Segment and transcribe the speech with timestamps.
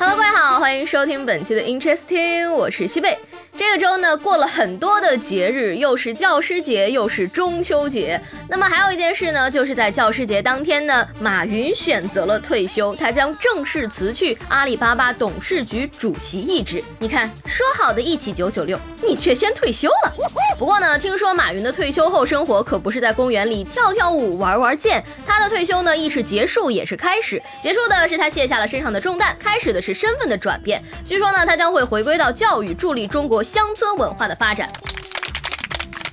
[0.00, 3.18] Hello，各位好，欢迎收听本期的 Interesting，我是西贝。
[3.56, 8.20] 这个周呢，过了很多的节日，又是教师节，又是中秋节。
[8.48, 16.80] 那么还有一件事呢，就是在教师节当天呢，马云选择了退休，他将正式辞去阿里巴巴董事局主席一职。
[17.00, 20.12] 你看，说好的一起九九六，你却先退休了。
[20.56, 27.42] 不过呢，听说马云的退休后生活可不是在公园里跳跳舞、玩玩剑，他的退休呢，亦是结束，也是开始。
[27.60, 30.82] 结束的是他卸下了身上的重担，开始的是是身份的转变。
[31.06, 33.42] 据说呢，他将会回归到教育，助力中国。
[33.42, 34.70] 乡村文化的发展，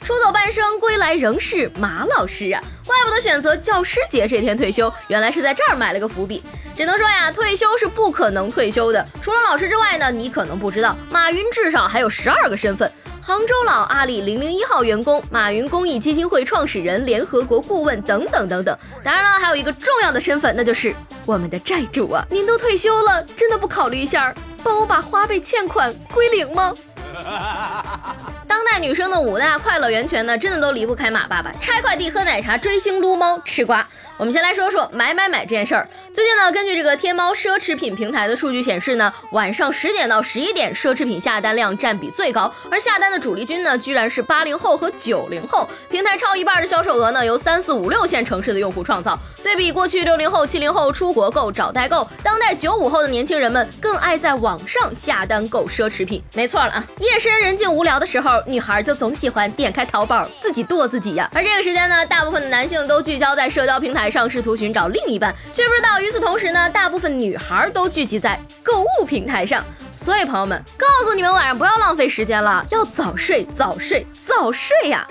[0.01, 2.63] 出走半生，归来仍是马老师啊！
[2.85, 6.41] 怪不得选择教师节这天退休，原来是在这儿埋了个伏笔。
[6.77, 9.05] 只能说呀，退休是不可能退休的。
[9.21, 12.89] 除了老师之外呢，你可能不知道，马云至少还有十二个身份：
[13.27, 18.77] 杭州老、阿里零零一号员工、马云公益基金会创始人、联合国顾问等等等等。
[19.03, 20.93] 当然了，还有一个重要的身份，那就是
[21.25, 22.23] 我们的债主啊！
[22.29, 24.31] 您都退休了，真的不考虑一下，
[24.63, 26.71] 帮我把花呗欠款归零吗？
[28.47, 33.83] 当代女生的五大快乐源泉呢，真的都离不开马爸爸：拆快递、喝奶茶、追星、撸猫、吃瓜。
[34.17, 35.85] 我们先来说说买买买这件事儿。
[36.13, 45.67] 最近呢，根据这个天猫奢侈品平台的数据显示呢，晚上十点到十一点，奢侈品下单量占比最高，而下单的主力军呢，居然是八零后和九零后。
[45.89, 49.19] 平台超一半的销售额呢，由三四五六线城市的用户创造。
[49.43, 56.23] 对比过去六零后、七零后出国购、找代购，当代九五后的年轻人们更爱在网上下单购奢侈品。
[56.33, 61.29] 没错了啊，夜深人静无聊的时候，女孩就总喜欢点开淘宝自己剁自己呀。
[61.33, 64.04] 而这个时间呢，大部分的男性都聚焦在社交平台。
[64.09, 69.63] 上试图寻找另一半，却不知道与此同时呢，大部分女孩都聚集在购物平台上。
[69.95, 75.07] 所以朋友们，告诉你们晚上不要浪费时间了，要早睡早睡早睡呀！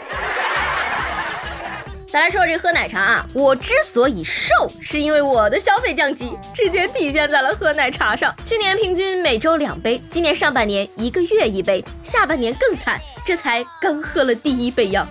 [2.07, 8.33] 再来说这喝奶茶啊，我之所以瘦，是因为我的消费降级直接体现在了喝奶茶上。
[8.45, 15.05] 去年平均每周两杯，今年上半年一个月一杯，下半年更惨，这才刚喝了第一杯呀。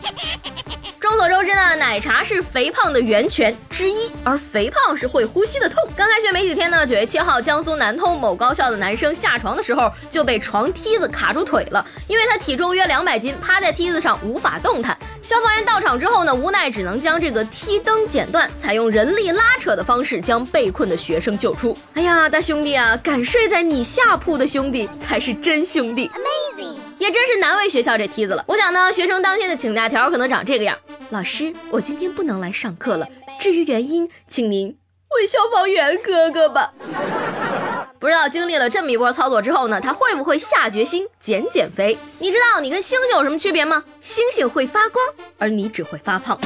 [1.13, 5.77] 众所周知呢，奶茶是肥胖的源泉之一，而肥胖是会呼吸的痛。
[5.95, 14.97] 刚开学没几天呢，九月七号，江苏南通某高校的男生下床的时候就被床梯子卡住腿了，因为他体重约两百斤，趴在梯子上无法动弹。
[15.21, 21.77] 消防员到场之后呢，无奈只能将这个梯灯剪断，采用人力拉扯的方式将被困的学生救出。
[21.93, 26.09] 哎呀，大兄弟啊，敢睡在你下铺的兄弟才是真兄弟。
[26.09, 28.43] Amazing，也真是难为学校这梯子了。
[28.47, 30.75] 我想呢，学生当天的请假条可能长这个样。
[31.09, 33.07] 老师，我今天不能来上课了。
[33.39, 34.77] 至于原因，请您
[35.09, 36.73] 问消防员哥哥吧。
[37.99, 41.97] 不知道经历了这么一波操作之后呢，他会不会下决心减减肥？
[42.19, 43.83] 你知道你跟星星有什么区别吗？
[44.01, 45.05] 星星会发光，
[45.37, 46.37] 而你只会发胖。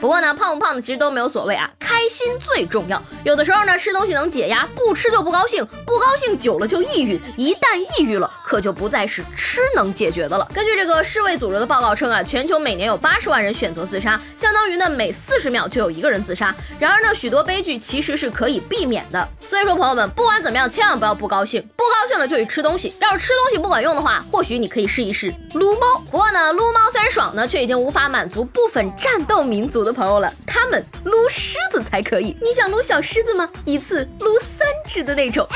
[0.00, 3.02] 不过呢，胖不胖的其实都没有所谓啊，开心最重要。
[3.24, 10.46] 有的时候呢，吃东西能解压，不吃就不高兴，不高兴久了就抑郁，一旦抑郁了，可就不再是吃能解决的了。
[10.52, 16.54] 根据这个世卫组织的报告称啊，全球每年有八十万人选择自杀，相当于呢每四十秒就有一个人自杀。
[16.78, 19.26] 然而呢，许多悲剧其实是可以避免的。
[19.40, 22.94] 所以说，朋友们，不管怎么样，千万不要不高兴，不高兴了就去吃东西。
[23.00, 25.98] 要是吃东西不管用的话，或许你可以试一试撸猫。
[26.10, 30.30] 不过呢，撸猫爽呢，却已经无法满足部分战斗民族的朋友了。
[30.46, 32.36] 他们撸狮子才可以。
[32.42, 33.48] 你想撸小狮子吗？
[33.64, 35.48] 一次撸三只的那种。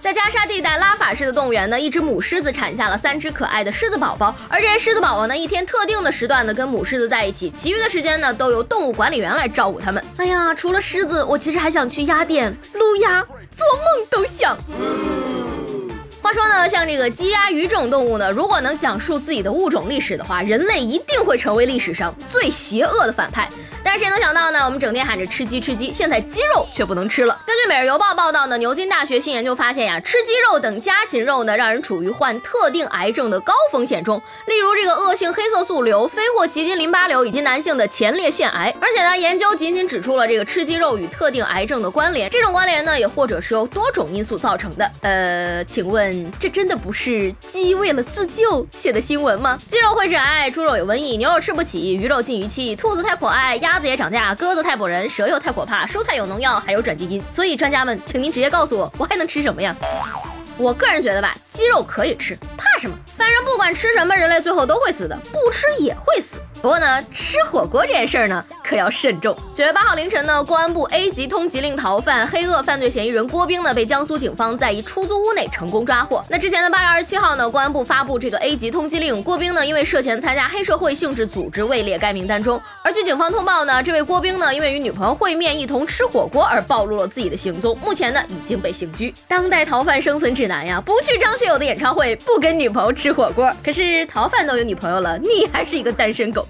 [0.00, 4.32] 在加沙地带拉法市的动物园呢，一只母狮子产下了三只可爱的狮子宝宝。
[4.48, 10.00] 而这些狮子宝宝呢，一天特定的时段呢，跟母狮子在一起，其余的时间呢，都由动物管理员来照顾它们。
[10.18, 14.56] 哎呀，除了狮子，我其实还想去鸭店撸鸭，做梦都想。
[16.28, 23.48] 话说呢，像这个鸡鸭鱼这种动物呢，如果能讲述自己的物种历史的话，人类一定会成为历史上最邪恶的反派。
[23.90, 24.66] 但是谁能想到呢？
[24.66, 27.40] 我们整天喊着吃鸡吃鸡，现在鸡肉却不能吃了。
[27.46, 38.74] 根据《每日邮报》报道呢，牛津大学新研究发现呀，吃鸡肉等家禽肉呢，让人处于患特定癌症的高风险中，例如这个恶性黑色素瘤、非霍奇金淋巴瘤以及男性的前列腺癌。
[38.78, 44.90] 而且呢，研究仅仅指出了这个吃鸡肉与特定癌症的关联，这种关联呢，也或者是由多种因素造成的。
[45.00, 49.58] 呃，请问这真的不是鸡为了自救写的新闻吗？
[49.66, 53.78] 鸡肉会致癌，猪肉有瘟疫，牛肉吃不起，鱼肉禁渔期，兔子太可爱，鸭。
[53.78, 57.22] 鸭子也涨价，鸽子太补人，蛇又太可怕，蔬菜有农药，还有转基因。
[57.32, 59.74] 所以专家们，请您直接告诉我，我还能吃什么呀？
[60.58, 62.96] 我个人觉得吧，鸡肉可以吃，怕什么？
[63.16, 66.38] 反正不管吃什么，人类最后都会死的，不吃也会死。
[66.60, 69.34] 不过呢，吃火锅这件事儿呢，可要慎重。
[69.54, 76.22] 九月八号凌晨呢，公安部 A 级通缉令逃犯、黑恶犯罪嫌疑人郭兵呢，被江苏警方在一出租屋内成功抓获。
[76.28, 82.60] 那之前的八月二十七号呢，公安部发布这个 A 级通缉令，郭兵呢，因为涉嫌参加黑社会性质组织，位列该名单中。
[82.82, 89.14] 而据警方通报呢，这位郭兵呢，因为与女朋友会面，一同吃火锅而暴露了自己的行踪，目前呢，已经被刑拘。
[89.26, 93.50] 当代逃犯生存指南呀，不去张学友的演唱会，不跟女朋友吃火锅。
[93.64, 96.46] 可是逃犯都有女朋友了，你还是一个单身狗。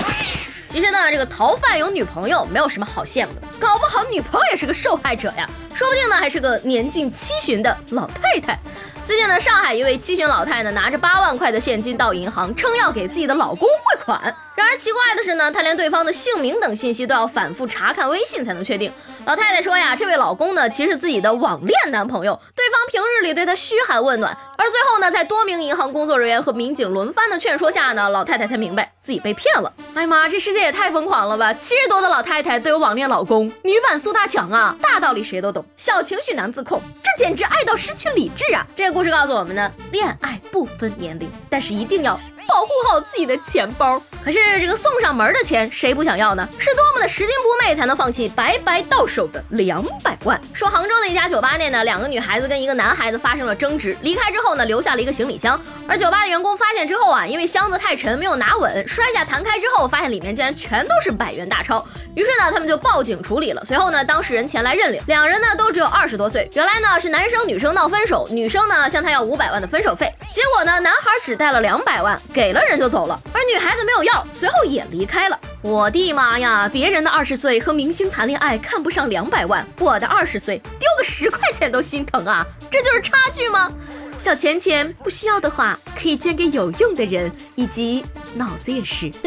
[0.68, 8.58] 其实呢，这个逃犯有女朋友没有什么好羡慕的，搞不好女朋友也是个受害者呀，说不定呢还是个年近七旬的老太太。
[9.08, 14.20] 最近呢，上海一位七旬老太呢拿着八万块的现金到银行，称要给自己的老公汇款。
[14.54, 18.92] 然而奇怪的是呢，她连对方的姓名等信息都要反复查看微信才能确定。
[19.24, 24.36] 老太太说呀，这位老公呢其实自己的网恋男朋友，对方平日里对她嘘寒问暖。
[24.58, 29.72] 而最后呢，在多名银行工作人员和民警轮番的劝说下呢，老太太才明白自己被骗了。
[29.94, 31.54] 哎呀妈，这世界也太疯狂了吧！
[31.54, 34.76] 七十多的老太太都有网恋老公，女版苏大强啊！
[34.82, 38.66] 大道理谁都懂，小情绪难自控，这简直爱到失去理智啊！
[38.76, 42.18] 这故事告诉我们呢，恋爱不分年龄，但是一定要。
[42.48, 46.46] 保护好自己的钱包，可是这个送上门的钱谁不想要呢？
[46.58, 50.38] 是多么的拾金不昧才能放弃白白到手的两百万？
[50.52, 55.58] 说杭州的一家酒吧内呢，两个女孩子跟一个男孩子发生了争执，离开之后呢，留下了一个行李箱。
[55.88, 61.82] 而酒吧的员工发现之后啊，因为箱子太沉没有拿稳，摔下弹开之后，发现里面竟然全都是百元大钞。
[62.14, 63.64] 于是呢，他们就报警处理了。
[63.64, 66.46] 随后呢，当事人前来认领，两人呢都只有二十多岁。
[66.52, 72.20] 原来呢是男生女生闹分手，女生呢向他要五百万的分手费，结果呢男孩只带了两百万。
[72.34, 75.38] 给了人就走了，而女孩子没有要，随后也离开了。
[75.62, 76.68] 我的妈呀！
[76.72, 82.46] 别人的二十岁和明星谈恋爱看不上两百万，我的二十岁丢个十块钱都心疼啊！
[82.70, 83.72] 这就是差距吗？
[84.18, 88.04] 小钱钱不需要的话，可以捐给有用的人，以及
[88.34, 89.10] 脑子也是。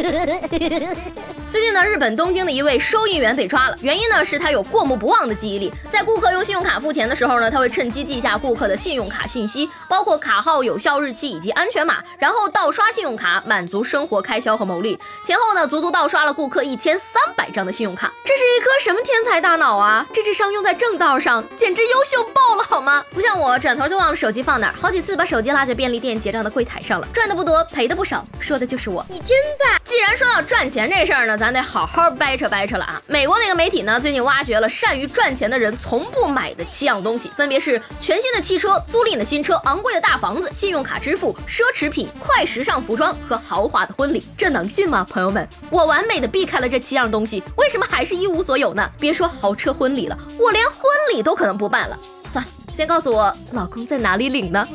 [1.52, 14.98] 最近呢，日本东京的一位收银员被抓了，原因呢是他有过目不忘的记忆力，在顾客用信用卡付钱的时候呢，他会趁机记下顾客的信用卡信息，包括卡号、有效日期以及安全码，然后盗刷信用卡，满足生活开销和牟利。
[15.26, 20.08] 前后呢，足足盗刷了顾客一千三百张的信用卡，这是一颗什么天才大脑啊！
[20.14, 23.04] 这智商用在正道上，简直优秀爆了，好吗？
[23.14, 29.30] 不像我，转头就忘了手机放哪儿，好几次把手机落在便利店结账的柜台上了，赚的不多，赔的不少，说的就是你真
[29.60, 29.80] 棒！
[29.84, 31.38] 既然说到赚钱这事儿呢。
[31.42, 33.02] 咱得好好掰扯掰扯了啊！
[33.08, 44.24] 美国那个媒体呢，最近挖掘了善于赚钱的人从不买的七样东西，分别是全新的汽车、租赁的新车、昂贵的大房子、信用卡支付、奢侈品、快时尚服装和豪华的婚礼。
[44.38, 45.48] 这能信吗，朋友们？
[45.72, 48.88] 我完美的避开了这七样东西，为什么还是一无所有呢？
[49.00, 50.78] 别说豪车婚礼了，我连婚
[51.12, 51.98] 礼都可能不办了。
[52.32, 54.68] 算了，先告诉我老公在哪里领呢？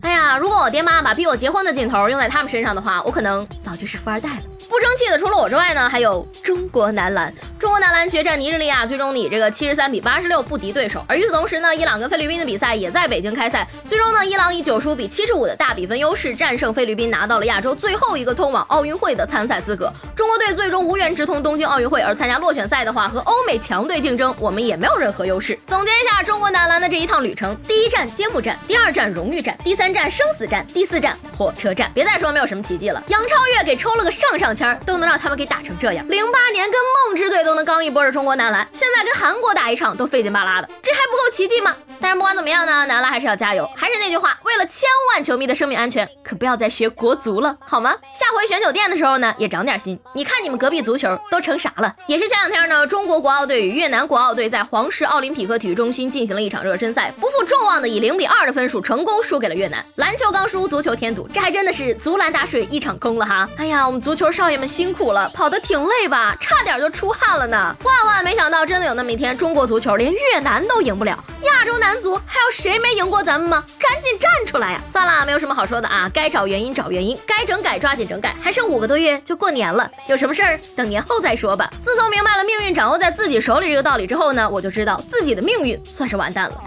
[0.00, 4.42] 哎呀，如果我爹妈把逼我结婚的劲头用在他们身上的话，我可能早就是富二代了。
[4.68, 7.32] 不争气的，除了我之外呢，还有中国男篮。
[7.58, 11.02] 中国男篮决战尼日利亚，最终以这个七十三比八十六不敌对手。
[11.08, 13.66] 而与此同时呢，伊朗跟菲律宾的比赛也在北京开赛。
[13.86, 19.90] 最终呢，伊朗以九十五比七十五的大比分优势战胜菲律宾，拿到了亚洲最后一个通往奥运会的参赛资格。
[20.18, 25.56] 中国队最终无缘直通东京奥运会，而参加落选赛的话，和欧美强队竞争，我们也没有任何优势。
[25.68, 31.88] 总结一下中国男篮的这一趟旅程：第一站揭幕战，第二站荣誉战，第三站生死战，第四站火车站。
[31.94, 36.04] 别再说没有什么奇迹了，杨超越给抽了个上上签，都能让他们给打成这样。
[36.08, 40.98] 零八年跟梦之队都能刚一波的中国男篮，现在跟韩国打一场都费劲巴拉的，这还
[41.30, 41.74] 奇迹吗？
[42.00, 43.68] 但是不管怎么样呢，男篮还是要加油。
[43.76, 47.94] 还是那句话，为了千万球迷的生命安全，可不要再学国足了，好吗？
[48.14, 49.98] 下回选酒店的时候呢，也长点心。
[50.12, 51.94] 你看你们隔壁足球都成啥了？
[52.06, 59.84] 也是前两天呢，中国国奥队与越南国奥队在黄石奥林匹克体育中心进行了一场热身赛，不负众望的以零比二的分数成功输给了越南。
[59.96, 63.48] 篮球刚输，足球添堵，这还真的是足篮打水一场空了哈。
[63.56, 66.36] 哎呀，我们足球少爷们辛苦了，跑得挺累吧？
[66.40, 67.74] 差点就出汗了呢。
[67.84, 71.17] 万万没想到，真的有那么一天，中国足球连越南都赢不了。
[71.42, 73.64] 亚洲男足还有谁没赢过咱们吗？
[73.78, 74.80] 赶紧站出来呀！
[74.90, 78.34] 算了，没有什么好说的啊，该找原因找原因，该整改抓紧整改。
[78.42, 81.70] 还剩五个多月就过年了，有什么事儿等年后再说吧。
[81.80, 86.62] 自从明白了命运掌握在自己手里这个道理之后呢，我就知道自己的命运算是完蛋了。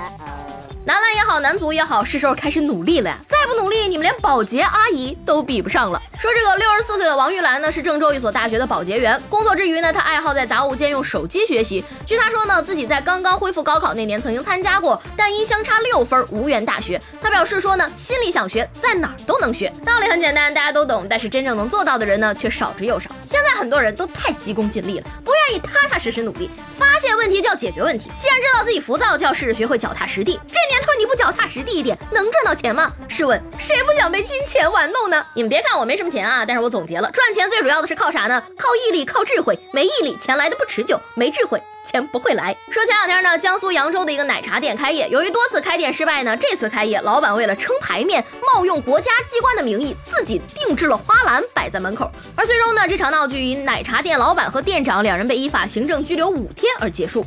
[0.84, 3.18] 男篮也好，男足也好，是时候开始努力了呀！
[3.28, 6.00] 再不努力，你们连保洁阿姨都比不上了。
[6.20, 9.20] 说这个六十四岁的王玉兰呢，是郑州一所大学的保洁员。
[9.28, 11.84] 工作之余呢，她爱好在杂物间用手机学习。
[12.06, 17.02] 据她说呢，自己在刚刚恢复高考那年曾经参加过，但因相差六分无缘大学。
[17.20, 19.74] 她表示说呢，心里想学，在哪儿都能学。
[19.84, 23.10] 道理很简单，大家都懂，但是真正能做到的人呢，却少之又少。
[23.32, 26.50] 现在很多人都太急功近利了，不愿意踏踏实实努力。
[26.78, 28.12] 发现问题就要解决问题。
[28.20, 30.38] 既然知道自己浮躁，就要试着学会脚踏实地。
[30.50, 32.92] 这年头你不脚踏实地一点，能赚到钱吗？
[33.08, 33.42] 试问。
[33.58, 35.26] 谁不想被金钱玩弄呢？
[35.34, 38.44] 你们别看我没什么钱啊，但是我总结了，赚钱最主要的是靠啥呢？
[38.58, 39.58] 靠毅力，靠智慧。
[39.72, 41.62] 没毅力，钱来的不持久；没智慧。
[41.86, 42.56] 钱不会来。
[42.70, 48.24] 说前两天呢，江苏扬州的一个奶茶店开业，由于多次开店失败呢，这次开业，老板为了撑牌面，
[48.54, 52.10] 冒用国家机关的名义，自己定制了花篮摆在门口。
[52.36, 57.26] 而最终呢，这场闹剧以奶茶店老板和店长两人被依法行政拘留五天而结束。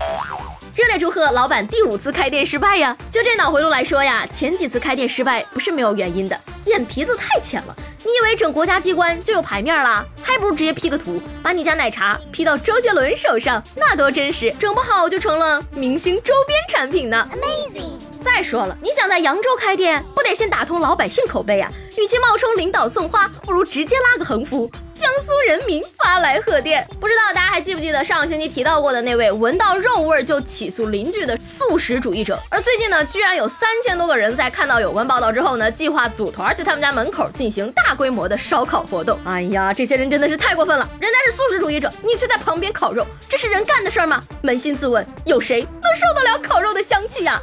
[0.75, 2.97] 热烈祝贺老板第五次开店失败呀！
[3.09, 7.77] 就这脑回路来说呀，前几次开店失败不是没有原因的，眼皮子太浅了。
[8.05, 10.05] 你以为整国家机关就有牌面了？
[10.23, 14.55] 还不如直接 P 个图，把你家奶茶 P 到周杰伦手上，那多真实！
[14.59, 17.29] 整不好就成了明星周边产品呢。
[17.33, 17.99] Amazing！
[18.23, 21.71] 再说了，你想在扬州开店，不得先打通老百姓口碑啊？
[21.97, 24.71] 与其冒充领导送花，不如直接拉个横幅。
[24.95, 32.39] 江苏人民发来贺电，不知道大家还记不记得上个星期提到过的那位闻到肉味就起诉邻居的素食主义者？
[32.49, 39.19] 而最近呢，居然有三千多个人在看到有关报道之后呢，计划组团去他们家门口进行大规模的烧烤活动。
[39.25, 40.89] 哎呀，这些人真的是太过分了！
[41.01, 44.23] 人家是素食主义者，你却在旁边烤肉，这是人干的事儿吗？
[44.45, 47.41] 扪心自问，有谁能受得了烤肉的香气呀？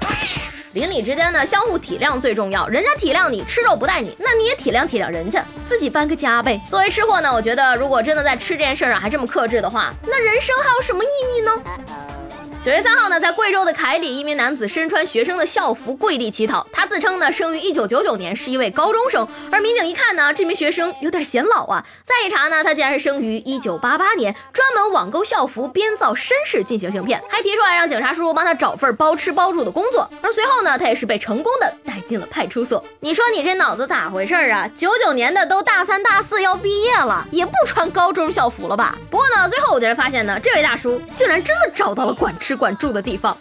[0.73, 2.65] 邻里之间呢，相互体谅最重要。
[2.67, 6.61] 人家体谅你吃肉不带你，那你也体谅体谅人家，自己搬个家呗。
[6.69, 12.20] 作为吃货呢，我觉得如果真的在吃这件事上还这么克制的话，那人生还有什么意义呢？
[12.63, 16.63] 九月三号呢，在贵州的凯里，一名男子身穿学生的校服跪地乞讨。
[16.72, 19.27] 他自称呢，生于一九九九年，是一位高中生。
[19.51, 21.84] 而民警一看呢，这名学生有点显老啊。
[22.03, 30.08] 再一查呢，他竟然是生于一九八八年，专门网购校服，编造身世进行行骗，还提出来让警察叔叔帮他找份包吃包住的工作。
[30.22, 32.84] 而随后呢，他也是被成功的带进了派出所。
[33.00, 34.70] 你说你这脑子咋回事啊？
[34.75, 38.96] 九九年的都大三大四要毕业了，也不穿高中校服了吧？
[39.10, 42.50] 不过呢，最后我竟然发现呢，这位大叔竟然真的找到了管吃。
[42.51, 43.36] 只管住的地方。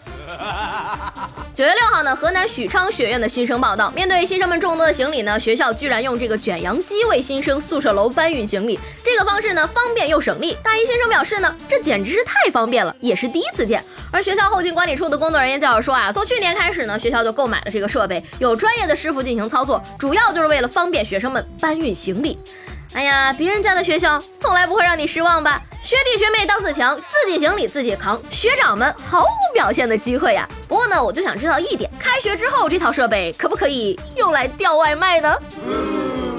[1.53, 8.79] 九月六号呢，河南许昌学院的新生报道，面对新生们众多的行李呢，学校居然用这个卷扬机为新生宿舍楼搬运行李。
[9.03, 10.57] 这个方式呢，方便又省力。
[10.63, 13.83] 大一新生表示呢，这简直是太方便了，也是第一次见。
[14.13, 22.39] 而学校后勤管理处的工作人员介绍说啊，从去年开始呢，学校就购买了这个设备，有专业的师傅进行操作，主要就是为了方便学生们搬运行李。
[22.93, 25.63] 哎呀，别人家的学校从来不会让你失望吧？
[25.83, 30.49] 学弟学妹当自强，自己行李自己扛，学长们毫无表现的机会呀。
[30.69, 35.35] 不过呢，我就想知道一点，开学之后这套设备可不可以用来调外卖呢？
[35.67, 36.30] 嗯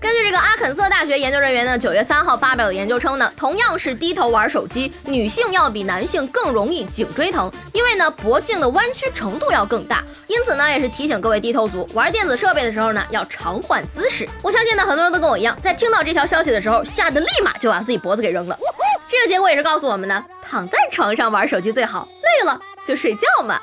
[0.00, 10.02] 根据这个阿肯色大学研究人员呢，九月三号发表的研究称呢，同样是低头玩手机，女性要比男性更容易颈椎疼，因为呢脖颈的弯曲程度要更大。
[10.26, 14.26] 因此呢，也是提醒各位低头族玩电子设备的时候呢，要常换姿势。
[14.40, 18.58] 我相信呢，很多人都跟我一样，在听到这条消息的时候，吓得立马就把自己脖子给扔了。
[19.06, 23.60] 这个结果也是告诉我们呢，躺在床上玩手机最好，累了就睡觉嘛。